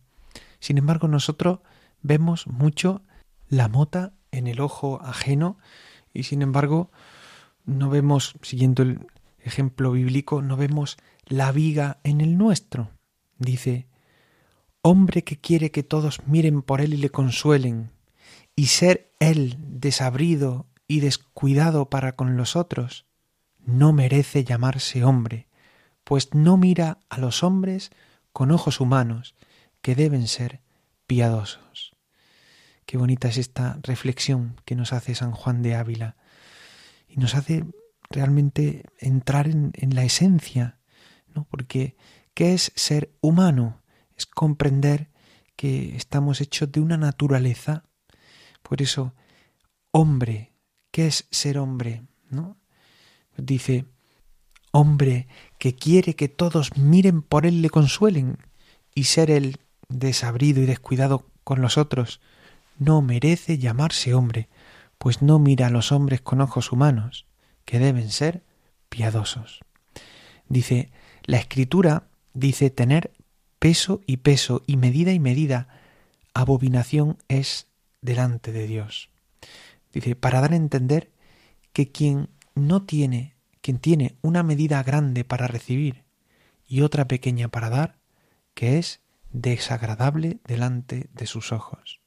sin 0.60 0.78
embargo 0.78 1.08
nosotros 1.08 1.60
vemos 2.02 2.46
mucho 2.46 3.02
la 3.48 3.68
mota 3.68 4.12
en 4.30 4.46
el 4.46 4.60
ojo 4.60 5.00
ajeno 5.02 5.58
y 6.12 6.24
sin 6.24 6.42
embargo 6.42 6.90
no 7.64 7.90
vemos, 7.90 8.34
siguiendo 8.42 8.82
el 8.82 9.06
ejemplo 9.40 9.92
bíblico, 9.92 10.42
no 10.42 10.56
vemos 10.56 10.96
la 11.26 11.52
viga 11.52 11.98
en 12.02 12.20
el 12.20 12.38
nuestro. 12.38 12.90
Dice, 13.38 13.86
hombre 14.82 15.22
que 15.22 15.38
quiere 15.38 15.70
que 15.70 15.82
todos 15.82 16.20
miren 16.26 16.62
por 16.62 16.80
él 16.80 16.94
y 16.94 16.96
le 16.96 17.10
consuelen, 17.10 17.90
y 18.56 18.66
ser 18.66 19.12
él 19.18 19.56
desabrido 19.58 20.66
y 20.86 21.00
descuidado 21.00 21.88
para 21.88 22.16
con 22.16 22.36
los 22.36 22.56
otros, 22.56 23.06
no 23.64 23.92
merece 23.92 24.44
llamarse 24.44 25.04
hombre, 25.04 25.48
pues 26.04 26.34
no 26.34 26.56
mira 26.56 26.98
a 27.08 27.18
los 27.18 27.42
hombres 27.42 27.90
con 28.32 28.50
ojos 28.50 28.80
humanos, 28.80 29.34
que 29.80 29.94
deben 29.94 30.28
ser 30.28 30.60
piadosos. 31.06 31.96
Qué 32.86 32.96
bonita 32.96 33.28
es 33.28 33.38
esta 33.38 33.78
reflexión 33.82 34.60
que 34.64 34.74
nos 34.74 34.92
hace 34.92 35.14
San 35.14 35.32
Juan 35.32 35.62
de 35.62 35.74
Ávila 35.74 36.16
y 37.08 37.16
nos 37.16 37.34
hace 37.34 37.64
realmente 38.10 38.84
entrar 38.98 39.48
en, 39.48 39.94
la 39.94 40.04
esencia, 40.04 40.78
¿no? 41.34 41.46
Porque 41.50 41.96
¿qué 42.34 42.54
es 42.54 42.72
ser 42.74 43.12
humano? 43.20 43.82
Es 44.16 44.26
comprender 44.26 45.10
que 45.56 45.96
estamos 45.96 46.40
hechos 46.40 46.70
de 46.72 46.80
una 46.80 46.96
naturaleza. 46.96 47.84
Por 48.62 48.82
eso, 48.82 49.14
hombre, 49.90 50.52
¿qué 50.90 51.06
es 51.06 51.26
ser 51.30 51.58
hombre? 51.58 52.02
¿No? 52.30 52.56
Dice, 53.36 53.86
hombre 54.72 55.28
que 55.58 55.74
quiere 55.74 56.14
que 56.14 56.28
todos 56.28 56.76
miren 56.76 57.22
por 57.22 57.46
él 57.46 57.62
le 57.62 57.70
consuelen 57.70 58.38
y 58.94 59.04
ser 59.04 59.30
él 59.30 59.58
desabrido 59.88 60.62
y 60.62 60.66
descuidado 60.66 61.26
con 61.44 61.60
los 61.60 61.78
otros, 61.78 62.20
no 62.78 63.02
merece 63.02 63.58
llamarse 63.58 64.14
hombre, 64.14 64.48
pues 64.98 65.22
no 65.22 65.38
mira 65.38 65.66
a 65.66 65.70
los 65.70 65.92
hombres 65.92 66.20
con 66.20 66.40
ojos 66.40 66.72
humanos, 66.72 67.26
que 67.64 67.78
deben 67.78 68.10
ser 68.10 68.42
piadosos. 68.88 69.60
Dice, 70.48 70.90
la 71.24 71.38
escritura 71.38 72.08
dice 72.34 72.70
tener 72.70 73.12
peso 73.58 74.00
y 74.06 74.18
peso 74.18 74.62
y 74.66 74.76
medida 74.76 75.12
y 75.12 75.20
medida, 75.20 75.68
abominación 76.34 77.18
es 77.28 77.68
delante 78.02 78.52
de 78.52 78.66
Dios. 78.66 79.10
Dice, 79.92 80.14
para 80.14 80.40
dar 80.40 80.52
a 80.52 80.56
entender 80.56 81.10
que 81.72 81.90
quien 81.90 82.28
no 82.54 82.82
tiene, 82.82 83.34
quien 83.62 83.78
tiene 83.78 84.16
una 84.20 84.42
medida 84.42 84.82
grande 84.82 85.24
para 85.24 85.46
recibir 85.46 86.04
y 86.66 86.82
otra 86.82 87.08
pequeña 87.08 87.48
para 87.48 87.70
dar, 87.70 87.98
que 88.54 88.78
es 88.78 89.00
desagradable 89.30 90.40
delante 90.44 91.08
de 91.14 91.26
sus 91.26 91.52
ojos 91.52 92.02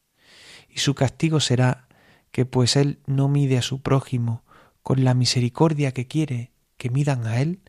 y 0.75 0.79
su 0.79 0.93
castigo 0.93 1.39
será 1.39 1.87
que 2.31 2.45
pues 2.45 2.75
él 2.75 2.99
no 3.07 3.29
mide 3.29 3.57
a 3.57 3.61
su 3.61 3.81
prójimo 3.81 4.43
con 4.83 5.05
la 5.05 5.13
misericordia 5.13 5.93
que 5.93 6.05
quiere 6.05 6.51
que 6.77 6.89
midan 6.89 7.25
a 7.25 7.39
él, 7.39 7.61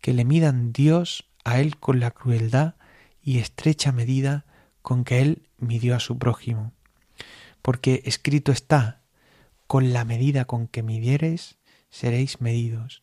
que 0.00 0.14
le 0.14 0.24
midan 0.24 0.72
Dios 0.72 1.28
a 1.44 1.58
él 1.58 1.76
con 1.78 1.98
la 1.98 2.12
crueldad 2.12 2.76
y 3.20 3.38
estrecha 3.38 3.90
medida 3.90 4.46
con 4.82 5.02
que 5.02 5.20
él 5.20 5.48
midió 5.58 5.96
a 5.96 6.00
su 6.00 6.16
prójimo. 6.16 6.72
Porque 7.64 8.02
escrito 8.04 8.52
está, 8.52 9.00
con 9.66 9.94
la 9.94 10.04
medida 10.04 10.44
con 10.44 10.68
que 10.68 10.82
midiereis, 10.82 11.56
seréis 11.88 12.42
medidos, 12.42 13.02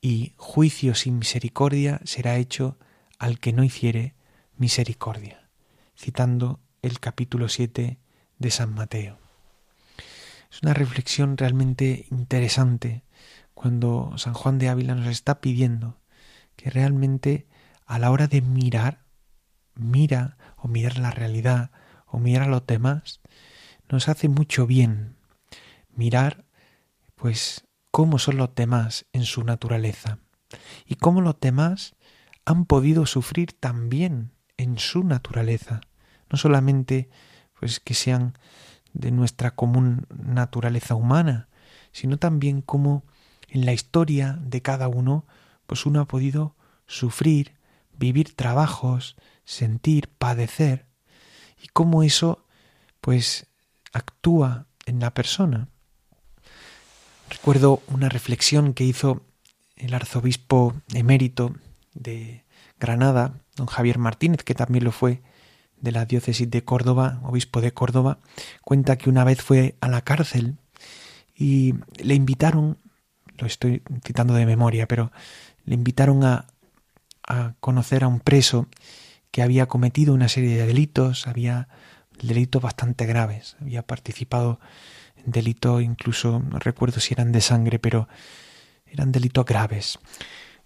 y 0.00 0.32
juicio 0.36 0.94
sin 0.94 1.18
misericordia 1.18 2.00
será 2.04 2.36
hecho 2.36 2.78
al 3.18 3.40
que 3.40 3.52
no 3.52 3.64
hiciere 3.64 4.14
misericordia, 4.56 5.50
citando 5.98 6.60
el 6.82 7.00
capítulo 7.00 7.48
7 7.48 7.98
de 8.38 8.50
San 8.52 8.72
Mateo. 8.74 9.18
Es 10.52 10.62
una 10.62 10.74
reflexión 10.74 11.36
realmente 11.36 12.06
interesante 12.12 13.02
cuando 13.54 14.16
San 14.18 14.34
Juan 14.34 14.60
de 14.60 14.68
Ávila 14.68 14.94
nos 14.94 15.08
está 15.08 15.40
pidiendo 15.40 15.98
que 16.54 16.70
realmente 16.70 17.48
a 17.86 17.98
la 17.98 18.12
hora 18.12 18.28
de 18.28 18.40
mirar, 18.40 19.00
mira 19.74 20.36
o 20.58 20.68
mirar 20.68 20.96
la 20.98 21.10
realidad 21.10 21.72
o 22.06 22.20
mirar 22.20 22.44
a 22.44 22.50
los 22.50 22.64
demás, 22.68 23.20
nos 23.88 24.08
hace 24.08 24.28
mucho 24.28 24.66
bien 24.66 25.16
mirar 25.94 26.44
pues 27.14 27.64
cómo 27.90 28.18
son 28.18 28.36
los 28.36 28.54
demás 28.54 29.06
en 29.12 29.24
su 29.24 29.44
naturaleza 29.44 30.18
y 30.86 30.96
cómo 30.96 31.20
los 31.20 31.38
demás 31.40 31.94
han 32.44 32.66
podido 32.66 33.06
sufrir 33.06 33.52
también 33.52 34.32
en 34.56 34.78
su 34.78 35.04
naturaleza, 35.04 35.80
no 36.30 36.38
solamente 36.38 37.08
pues 37.58 37.80
que 37.80 37.94
sean 37.94 38.36
de 38.92 39.10
nuestra 39.10 39.54
común 39.54 40.06
naturaleza 40.10 40.94
humana, 40.94 41.48
sino 41.92 42.18
también 42.18 42.62
cómo 42.62 43.04
en 43.48 43.64
la 43.64 43.72
historia 43.72 44.38
de 44.42 44.62
cada 44.62 44.88
uno 44.88 45.26
pues 45.66 45.86
uno 45.86 46.00
ha 46.00 46.06
podido 46.06 46.56
sufrir, 46.86 47.54
vivir 47.96 48.34
trabajos, 48.34 49.16
sentir, 49.44 50.08
padecer 50.18 50.86
y 51.62 51.68
cómo 51.68 52.02
eso 52.02 52.46
pues 53.00 53.46
actúa 53.94 54.66
en 54.84 55.00
la 55.00 55.14
persona. 55.14 55.68
Recuerdo 57.30 57.82
una 57.88 58.10
reflexión 58.10 58.74
que 58.74 58.84
hizo 58.84 59.22
el 59.76 59.94
arzobispo 59.94 60.74
emérito 60.92 61.54
de 61.94 62.44
Granada, 62.78 63.40
don 63.56 63.66
Javier 63.66 63.98
Martínez, 63.98 64.42
que 64.42 64.54
también 64.54 64.84
lo 64.84 64.92
fue 64.92 65.22
de 65.80 65.92
la 65.92 66.04
diócesis 66.04 66.50
de 66.50 66.64
Córdoba, 66.64 67.20
obispo 67.24 67.60
de 67.60 67.72
Córdoba, 67.72 68.18
cuenta 68.62 68.96
que 68.96 69.08
una 69.08 69.24
vez 69.24 69.40
fue 69.42 69.76
a 69.80 69.88
la 69.88 70.02
cárcel 70.02 70.58
y 71.34 71.74
le 71.96 72.14
invitaron, 72.14 72.78
lo 73.38 73.46
estoy 73.46 73.82
citando 74.04 74.34
de 74.34 74.46
memoria, 74.46 74.86
pero 74.86 75.12
le 75.64 75.74
invitaron 75.74 76.24
a, 76.24 76.46
a 77.26 77.54
conocer 77.60 78.04
a 78.04 78.08
un 78.08 78.20
preso 78.20 78.68
que 79.30 79.42
había 79.42 79.66
cometido 79.66 80.14
una 80.14 80.28
serie 80.28 80.56
de 80.56 80.66
delitos, 80.66 81.26
había 81.26 81.68
delitos 82.22 82.62
bastante 82.62 83.06
graves, 83.06 83.56
había 83.60 83.82
participado 83.82 84.60
en 85.16 85.32
delitos 85.32 85.82
incluso, 85.82 86.40
no 86.40 86.58
recuerdo 86.58 87.00
si 87.00 87.14
eran 87.14 87.32
de 87.32 87.40
sangre, 87.40 87.78
pero 87.78 88.08
eran 88.86 89.12
delitos 89.12 89.44
graves. 89.44 89.98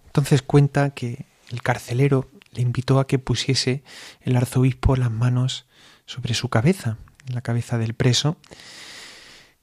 Entonces 0.07 0.43
cuenta 0.43 0.91
que 0.91 1.27
el 1.51 1.63
carcelero 1.63 2.31
le 2.53 2.63
invitó 2.63 2.99
a 2.99 3.07
que 3.07 3.19
pusiese 3.19 3.83
el 4.23 4.37
arzobispo 4.37 4.97
las 4.97 5.11
manos 5.11 5.67
sobre 6.07 6.35
su 6.35 6.49
cabeza, 6.49 6.99
la 7.27 7.41
cabeza 7.41 7.79
del 7.79 7.95
preso. 7.95 8.37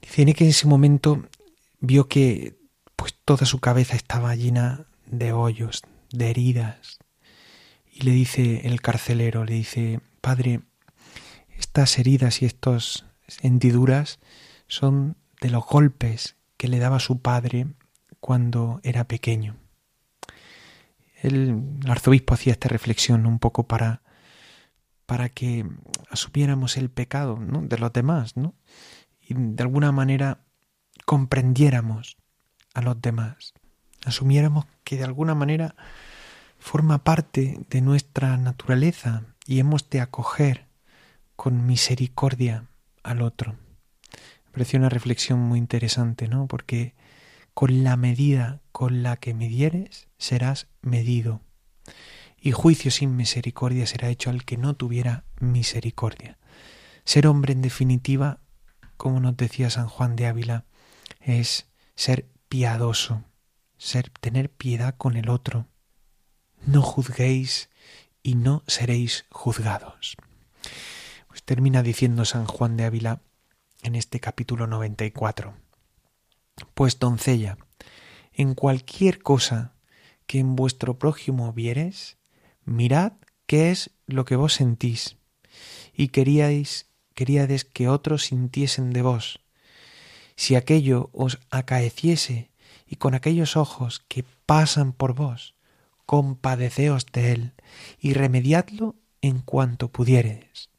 Dice 0.00 0.32
que 0.34 0.44
en 0.44 0.50
ese 0.50 0.66
momento 0.66 1.26
vio 1.80 2.08
que 2.08 2.56
pues 2.94 3.14
toda 3.24 3.46
su 3.46 3.58
cabeza 3.60 3.96
estaba 3.96 4.34
llena 4.34 4.86
de 5.06 5.32
hoyos, 5.32 5.82
de 6.10 6.30
heridas. 6.30 6.98
Y 7.92 8.02
le 8.02 8.12
dice 8.12 8.62
el 8.64 8.80
carcelero, 8.80 9.44
le 9.44 9.54
dice, 9.54 10.00
Padre, 10.20 10.60
estas 11.76 11.98
heridas 11.98 12.40
y 12.40 12.46
estas 12.46 13.04
hendiduras 13.42 14.18
son 14.66 15.18
de 15.42 15.50
los 15.50 15.62
golpes 15.66 16.36
que 16.56 16.68
le 16.68 16.78
daba 16.78 17.00
su 17.00 17.20
padre 17.20 17.66
cuando 18.18 18.80
era 18.82 19.06
pequeño. 19.06 19.56
El, 21.20 21.62
arzobispo 21.86 22.32
hacía 22.32 22.54
esta 22.54 22.70
reflexión 22.70 23.26
un 23.26 23.38
poco 23.38 23.68
para, 23.68 24.00
para 25.04 25.28
que 25.28 25.66
asumiéramos 26.08 26.78
el 26.78 26.88
pecado 26.88 27.38
de 27.38 27.76
los 27.76 27.92
demás, 27.92 28.38
¿no? 28.38 28.54
Y 29.20 29.34
de 29.34 29.62
alguna 29.62 29.92
manera 29.92 30.46
comprendiéramos 31.04 32.16
a 32.72 32.80
los 32.80 33.02
demás, 33.02 33.52
asumiéramos 34.06 34.64
que 34.82 34.96
de 34.96 35.04
alguna 35.04 35.34
manera 35.34 35.76
forma 36.58 37.04
parte 37.04 37.66
de 37.68 37.82
nuestra 37.82 38.38
naturaleza 38.38 39.24
y 39.46 39.58
hemos 39.58 39.90
de 39.90 40.00
acoger 40.00 40.65
con 41.36 41.66
misericordia 41.66 42.66
al 43.02 43.22
otro. 43.22 43.56
Me 44.46 44.50
pareció 44.52 44.78
una 44.78 44.88
reflexión 44.88 45.38
muy 45.38 45.58
interesante, 45.58 46.28
¿no? 46.28 46.46
Porque 46.46 46.94
con 47.54 47.84
la 47.84 47.96
medida 47.96 48.60
con 48.72 49.02
la 49.02 49.16
que 49.16 49.32
midieres 49.32 50.08
serás 50.18 50.66
medido, 50.82 51.40
y 52.38 52.52
juicio 52.52 52.90
sin 52.90 53.16
misericordia 53.16 53.86
será 53.86 54.08
hecho 54.08 54.30
al 54.30 54.44
que 54.44 54.56
no 54.56 54.74
tuviera 54.74 55.24
misericordia. 55.40 56.38
Ser 57.04 57.26
hombre, 57.26 57.52
en 57.52 57.62
definitiva, 57.62 58.40
como 58.96 59.20
nos 59.20 59.36
decía 59.36 59.70
San 59.70 59.88
Juan 59.88 60.16
de 60.16 60.26
Ávila, 60.26 60.64
es 61.20 61.66
ser 61.94 62.28
piadoso, 62.48 63.24
ser 63.78 64.10
tener 64.10 64.50
piedad 64.50 64.94
con 64.96 65.16
el 65.16 65.28
otro. 65.28 65.66
No 66.66 66.82
juzguéis 66.82 67.70
y 68.22 68.34
no 68.34 68.62
seréis 68.66 69.24
juzgados. 69.30 70.16
Pues 71.36 71.44
termina 71.44 71.82
diciendo 71.82 72.24
San 72.24 72.46
Juan 72.46 72.78
de 72.78 72.84
Ávila 72.84 73.20
en 73.82 73.94
este 73.94 74.20
capítulo 74.20 74.66
94. 74.66 75.52
Pues 76.72 76.98
doncella, 76.98 77.58
en 78.32 78.54
cualquier 78.54 79.22
cosa 79.22 79.74
que 80.26 80.38
en 80.38 80.56
vuestro 80.56 80.98
prójimo 80.98 81.52
vieres, 81.52 82.16
mirad 82.64 83.12
qué 83.46 83.70
es 83.70 83.90
lo 84.06 84.24
que 84.24 84.36
vos 84.36 84.54
sentís, 84.54 85.18
y 85.92 86.08
queríais, 86.08 86.86
queríades 87.12 87.66
que 87.66 87.86
otros 87.86 88.24
sintiesen 88.24 88.94
de 88.94 89.02
vos. 89.02 89.40
Si 90.36 90.54
aquello 90.54 91.10
os 91.12 91.38
acaeciese, 91.50 92.50
y 92.86 92.96
con 92.96 93.14
aquellos 93.14 93.58
ojos 93.58 94.02
que 94.08 94.24
pasan 94.46 94.94
por 94.94 95.12
vos, 95.12 95.54
compadeceos 96.06 97.04
de 97.12 97.32
él, 97.32 97.52
y 98.00 98.14
remediadlo 98.14 98.96
en 99.20 99.40
cuanto 99.42 99.88
pudieredes, 99.88 100.70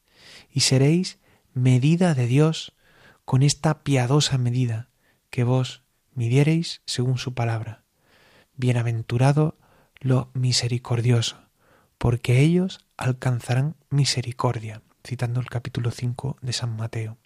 y 0.58 0.62
seréis 0.62 1.20
medida 1.54 2.16
de 2.16 2.26
Dios 2.26 2.74
con 3.26 3.44
esta 3.44 3.84
piadosa 3.84 4.40
medida, 4.40 4.90
que 5.30 5.44
vos 5.44 5.84
midiereis 6.16 6.82
según 6.86 7.20
su 7.20 7.36
palabra. 7.36 7.84
Bienaventurado 8.56 9.60
lo 10.00 10.32
misericordioso, 10.34 11.38
porque 12.00 12.40
ellos 12.40 12.80
alcanzarán 12.98 13.76
misericordia, 13.92 14.82
citando 15.06 15.42
el 15.42 15.46
capítulo 15.48 15.92
5 15.92 16.38
de 16.42 16.54
San 16.54 16.76
Mateo. 16.76 17.20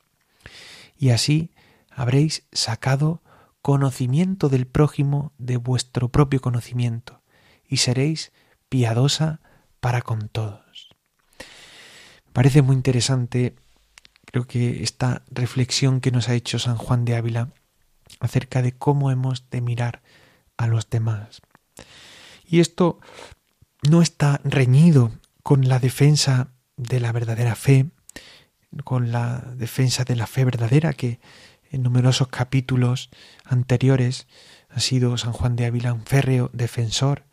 Y 0.98 1.12
así 1.12 1.52
habréis 1.90 2.46
sacado 2.52 3.24
conocimiento 3.62 4.50
del 4.50 4.68
prójimo 4.68 5.32
de 5.38 5.56
vuestro 5.56 6.10
propio 6.10 6.42
conocimiento, 6.42 7.22
y 7.66 7.78
seréis 7.78 8.34
piadosa 8.68 9.40
para 9.80 10.02
con 10.02 10.28
todos. 10.28 10.71
Parece 12.34 12.62
muy 12.62 12.76
interesante 12.76 13.56
Creo 14.32 14.48
que 14.48 14.82
esta 14.82 15.24
reflexión 15.30 16.00
que 16.00 16.12
nos 16.12 16.30
ha 16.30 16.34
hecho 16.34 16.58
San 16.58 16.78
Juan 16.78 17.04
de 17.04 17.16
Ávila 17.16 17.50
acerca 18.22 18.62
de 18.62 18.72
cómo 18.72 19.12
hemos 19.12 19.50
de 19.50 19.60
mirar 19.60 20.02
a 20.56 20.68
los 20.68 20.90
demás. 20.90 21.42
Y 22.46 22.62
esto 22.62 23.00
no 23.90 24.02
está 24.02 24.40
reñido 24.46 25.12
con 25.44 25.68
la 25.68 25.80
defensa 25.80 26.54
de 26.78 27.02
la 27.02 27.12
verdadera 27.12 27.56
fe, 27.56 27.90
con 28.86 29.12
la 29.12 29.40
defensa 29.58 30.06
de 30.06 30.16
la 30.16 30.28
fe 30.28 30.46
verdadera 30.46 30.94
que 30.94 31.20
en 31.70 31.84
numerosos 31.84 32.30
capítulos 32.30 33.10
anteriores 33.44 34.28
ha 34.70 34.80
sido 34.80 35.18
San 35.18 35.34
Juan 35.34 35.58
de 35.58 35.66
Ávila 35.66 35.94
un 35.94 36.06
férreo 36.06 36.50
defensor 36.54 37.26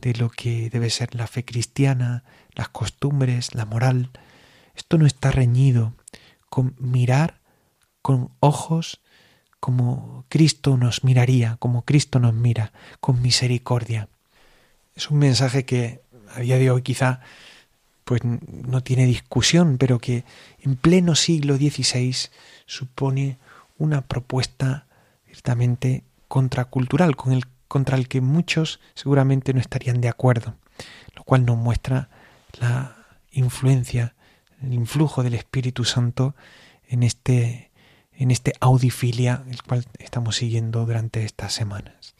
de 0.00 0.14
lo 0.14 0.30
que 0.30 0.70
debe 0.70 0.90
ser 0.90 1.14
la 1.14 1.26
fe 1.26 1.44
cristiana, 1.44 2.24
las 2.54 2.68
costumbres, 2.68 3.54
la 3.54 3.64
moral. 3.64 4.10
Esto 4.74 4.98
no 4.98 5.06
está 5.06 5.30
reñido 5.30 5.94
con 6.48 6.74
mirar 6.78 7.40
con 8.02 8.30
ojos 8.40 9.00
como 9.60 10.24
Cristo 10.28 10.76
nos 10.76 11.04
miraría, 11.04 11.56
como 11.58 11.82
Cristo 11.82 12.20
nos 12.20 12.32
mira, 12.32 12.72
con 13.00 13.20
misericordia. 13.20 14.08
Es 14.94 15.10
un 15.10 15.18
mensaje 15.18 15.64
que 15.64 16.00
a 16.34 16.40
día 16.40 16.58
de 16.58 16.70
hoy 16.70 16.82
quizá 16.82 17.20
pues 18.04 18.22
no 18.24 18.82
tiene 18.82 19.04
discusión, 19.04 19.76
pero 19.76 19.98
que 19.98 20.24
en 20.60 20.76
pleno 20.76 21.14
siglo 21.14 21.56
XVI 21.56 22.16
supone 22.64 23.36
una 23.76 24.02
propuesta 24.02 24.86
ciertamente 25.26 26.04
contracultural, 26.26 27.16
con 27.16 27.32
el 27.32 27.44
contra 27.68 27.96
el 27.96 28.08
que 28.08 28.20
muchos 28.20 28.80
seguramente 28.94 29.52
no 29.52 29.60
estarían 29.60 30.00
de 30.00 30.08
acuerdo, 30.08 30.56
lo 31.14 31.22
cual 31.24 31.44
nos 31.44 31.56
muestra 31.56 32.08
la 32.60 32.96
influencia, 33.30 34.14
el 34.62 34.72
influjo 34.72 35.22
del 35.22 35.34
Espíritu 35.34 35.84
Santo 35.84 36.34
en 36.88 37.02
este, 37.02 37.70
en 38.12 38.30
este 38.30 38.54
audifilia, 38.60 39.44
el 39.50 39.62
cual 39.62 39.86
estamos 39.98 40.36
siguiendo 40.36 40.84
durante 40.84 41.24
estas 41.24 41.52
semanas. 41.52 42.14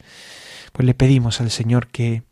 Pues 0.73 0.87
le 0.87 0.95
pedimos 0.95 1.41
al 1.41 1.51
Señor 1.51 1.89
que 1.89 2.23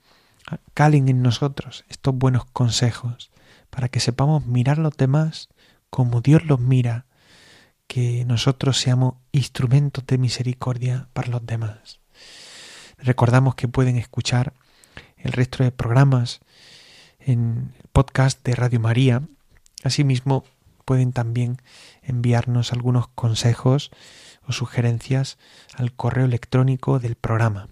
calen 0.74 1.08
en 1.08 1.22
nosotros 1.22 1.84
estos 1.88 2.14
buenos 2.14 2.44
consejos 2.44 3.30
para 3.70 3.88
que 3.88 4.00
sepamos 4.00 4.46
mirar 4.46 4.78
a 4.78 4.82
los 4.82 4.96
demás 4.96 5.48
como 5.90 6.20
Dios 6.20 6.44
los 6.44 6.60
mira, 6.60 7.06
que 7.86 8.24
nosotros 8.24 8.78
seamos 8.78 9.14
instrumentos 9.32 10.04
de 10.06 10.18
misericordia 10.18 11.08
para 11.12 11.28
los 11.28 11.46
demás. 11.46 12.00
Recordamos 12.98 13.54
que 13.54 13.68
pueden 13.68 13.96
escuchar 13.96 14.52
el 15.16 15.32
resto 15.32 15.62
de 15.62 15.72
programas 15.72 16.40
en 17.18 17.72
el 17.78 17.88
podcast 17.92 18.44
de 18.44 18.54
Radio 18.54 18.80
María. 18.80 19.22
Asimismo, 19.82 20.44
pueden 20.84 21.12
también 21.12 21.60
enviarnos 22.02 22.72
algunos 22.72 23.08
consejos 23.08 23.90
o 24.46 24.52
sugerencias 24.52 25.38
al 25.74 25.92
correo 25.92 26.24
electrónico 26.24 27.00
del 27.00 27.16
programa 27.16 27.68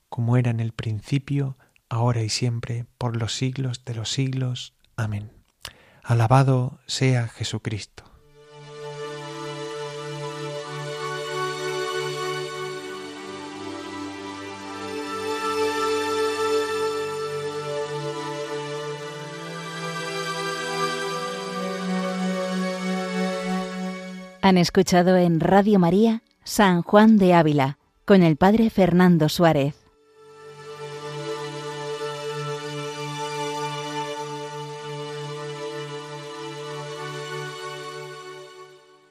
como 0.10 0.36
era 0.36 0.52
en 0.52 0.60
el 0.60 0.74
principio, 0.74 1.58
ahora 1.88 2.24
y 2.24 2.30
siempre, 2.30 2.86
por 2.98 3.16
los 3.16 3.34
siglos 3.36 3.86
de 3.86 3.96
los 3.96 4.12
siglos. 4.12 4.74
Amén. 4.96 5.32
Alabado 6.04 6.80
sea 6.86 7.28
Jesucristo. 7.28 8.04
Han 24.42 24.60
escuchado 24.60 25.18
en 25.18 25.40
Radio 25.40 25.80
María 25.80 26.22
San 26.44 26.84
Juan 26.84 27.18
de 27.18 27.34
Ávila 27.34 27.80
con 28.06 28.22
el 28.22 28.38
Padre 28.38 28.70
Fernando 28.70 29.28
Suárez. 29.28 29.85